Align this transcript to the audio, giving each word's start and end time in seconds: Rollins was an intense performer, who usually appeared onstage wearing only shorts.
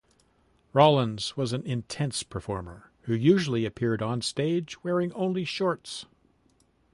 Rollins 0.73 1.37
was 1.37 1.53
an 1.53 1.63
intense 1.63 2.23
performer, 2.23 2.89
who 3.01 3.13
usually 3.13 3.65
appeared 3.65 3.99
onstage 4.01 4.77
wearing 4.83 5.13
only 5.13 5.45
shorts. 5.45 6.07